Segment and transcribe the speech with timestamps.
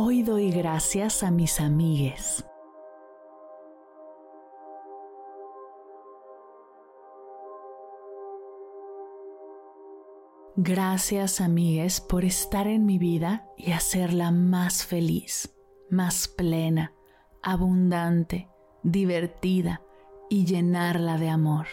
[0.00, 2.44] Hoy doy gracias a mis amigues.
[10.54, 15.52] Gracias amigues por estar en mi vida y hacerla más feliz,
[15.90, 16.92] más plena,
[17.42, 18.48] abundante,
[18.84, 19.82] divertida
[20.30, 21.66] y llenarla de amor.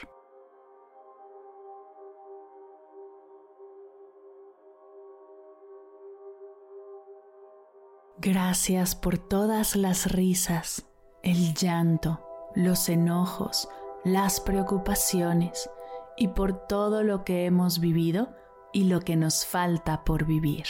[8.17, 10.85] Gracias por todas las risas,
[11.21, 13.67] el llanto, los enojos,
[14.05, 15.69] las preocupaciones
[16.15, 18.29] y por todo lo que hemos vivido
[18.71, 20.65] y lo que nos falta por vivir.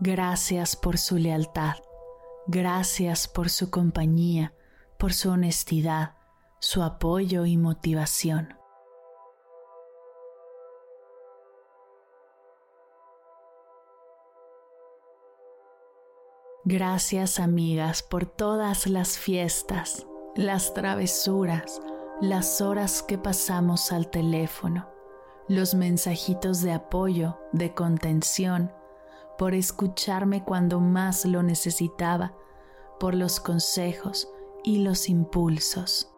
[0.00, 1.76] Gracias por su lealtad,
[2.46, 4.52] gracias por su compañía,
[4.98, 6.14] por su honestidad,
[6.58, 8.63] su apoyo y motivación.
[16.66, 21.82] Gracias amigas por todas las fiestas, las travesuras,
[22.22, 24.88] las horas que pasamos al teléfono,
[25.46, 28.72] los mensajitos de apoyo, de contención,
[29.36, 32.34] por escucharme cuando más lo necesitaba,
[32.98, 34.30] por los consejos
[34.62, 36.13] y los impulsos.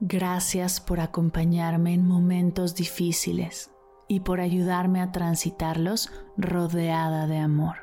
[0.00, 3.70] Gracias por acompañarme en momentos difíciles
[4.08, 7.76] y por ayudarme a transitarlos rodeada de amor.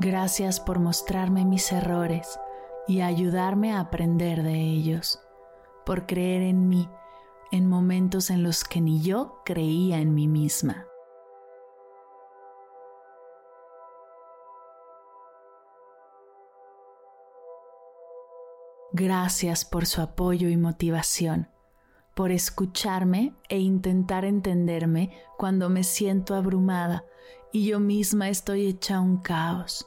[0.00, 2.38] Gracias por mostrarme mis errores
[2.86, 5.20] y ayudarme a aprender de ellos,
[5.84, 6.88] por creer en mí
[7.50, 10.86] en momentos en los que ni yo creía en mí misma.
[18.92, 21.48] Gracias por su apoyo y motivación,
[22.14, 27.04] por escucharme e intentar entenderme cuando me siento abrumada
[27.52, 29.86] y yo misma estoy hecha un caos.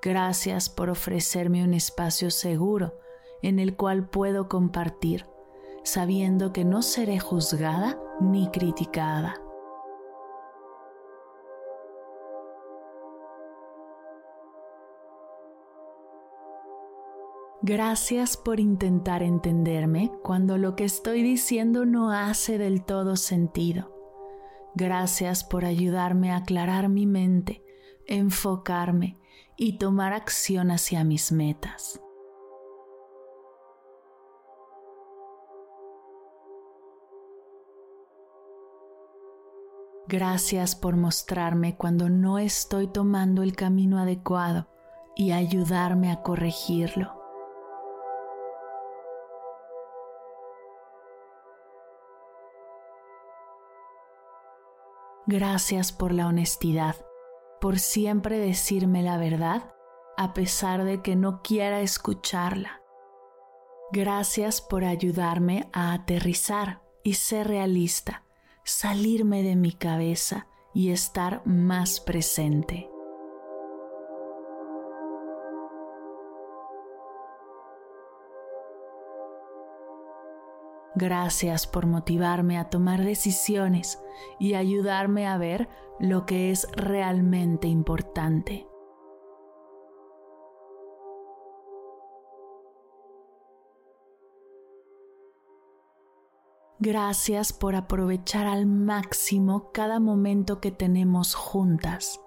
[0.00, 2.98] Gracias por ofrecerme un espacio seguro
[3.42, 5.26] en el cual puedo compartir,
[5.82, 9.43] sabiendo que no seré juzgada ni criticada.
[17.66, 23.90] Gracias por intentar entenderme cuando lo que estoy diciendo no hace del todo sentido.
[24.74, 27.64] Gracias por ayudarme a aclarar mi mente,
[28.06, 29.18] enfocarme
[29.56, 32.02] y tomar acción hacia mis metas.
[40.06, 44.68] Gracias por mostrarme cuando no estoy tomando el camino adecuado
[45.16, 47.23] y ayudarme a corregirlo.
[55.26, 56.96] Gracias por la honestidad,
[57.60, 59.74] por siempre decirme la verdad
[60.16, 62.80] a pesar de que no quiera escucharla.
[63.90, 68.24] Gracias por ayudarme a aterrizar y ser realista,
[68.64, 72.88] salirme de mi cabeza y estar más presente.
[80.96, 84.00] Gracias por motivarme a tomar decisiones
[84.38, 85.68] y ayudarme a ver
[85.98, 88.68] lo que es realmente importante.
[96.78, 102.20] Gracias por aprovechar al máximo cada momento que tenemos juntas,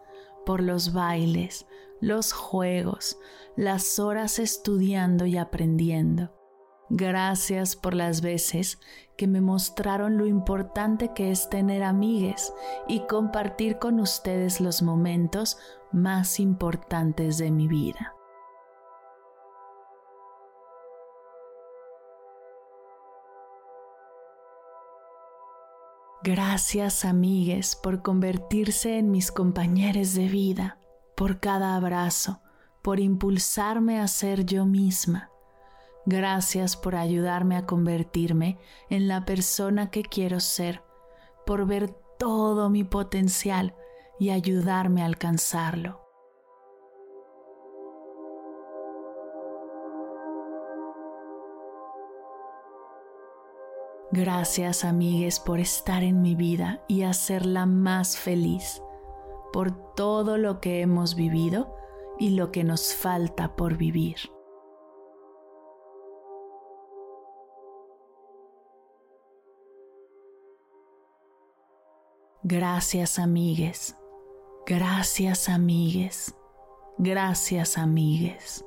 [0.45, 1.67] por los bailes,
[2.01, 3.17] los juegos,
[3.55, 6.36] las horas estudiando y aprendiendo
[6.89, 8.79] Gracias por las veces
[9.17, 12.53] que me mostraron lo importante que es tener amigues
[12.87, 15.57] y compartir con ustedes los momentos
[15.91, 18.13] más importantes de mi vida.
[26.23, 30.79] Gracias amigues por convertirse en mis compañeros de vida,
[31.15, 32.41] por cada abrazo,
[32.81, 35.31] por impulsarme a ser yo misma
[36.09, 38.57] Gracias por ayudarme a convertirme
[38.89, 40.81] en la persona que quiero ser,
[41.45, 43.75] por ver todo mi potencial
[44.17, 45.99] y ayudarme a alcanzarlo.
[54.09, 58.81] Gracias amigues por estar en mi vida y hacerla más feliz,
[59.51, 61.75] por todo lo que hemos vivido
[62.17, 64.36] y lo que nos falta por vivir.
[72.49, 73.97] Gracias amigues,
[74.65, 76.33] gracias amigues,
[76.97, 78.63] gracias amigues.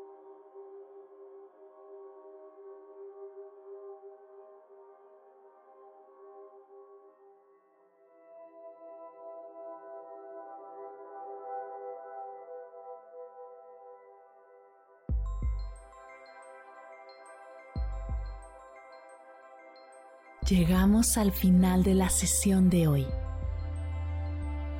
[20.47, 23.06] Llegamos al final de la sesión de hoy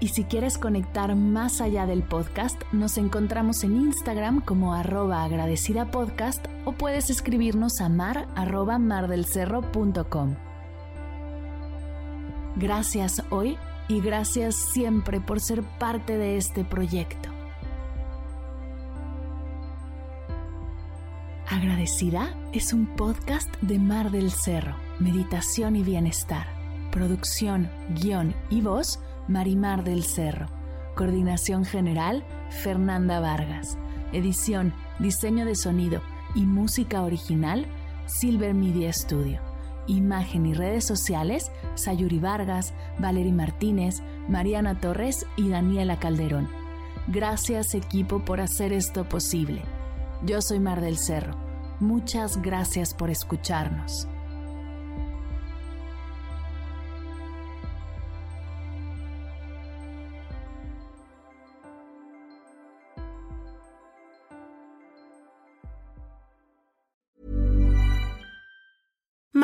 [0.00, 5.90] Y si quieres conectar más allá del podcast, nos encontramos en Instagram como arroba agradecida
[5.90, 10.36] podcast o puedes escribirnos a mar arroba mardelcerro.com.
[12.54, 13.56] Gracias hoy
[13.88, 17.30] y gracias siempre por ser parte de este proyecto.
[21.48, 26.46] Agradecida es un podcast de Mar del Cerro, Meditación y Bienestar.
[26.92, 27.70] Producción,
[28.00, 30.46] guion y voz Marimar del Cerro.
[30.94, 33.76] Coordinación General, Fernanda Vargas.
[34.12, 36.00] Edición, diseño de sonido
[36.34, 37.66] y música original,
[38.06, 39.40] Silver Media Studio.
[39.86, 46.48] Imagen y redes sociales, Sayuri Vargas, Valery Martínez, Mariana Torres y Daniela Calderón.
[47.06, 49.62] Gracias equipo por hacer esto posible.
[50.24, 51.36] Yo soy Mar del Cerro.
[51.80, 54.08] Muchas gracias por escucharnos.